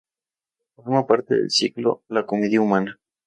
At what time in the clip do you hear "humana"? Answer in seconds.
2.59-2.99